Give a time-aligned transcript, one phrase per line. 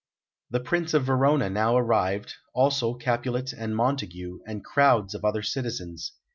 [0.49, 6.13] The Prince of Verona now arrived, also Capulet and Montague, and crowds of other citizens.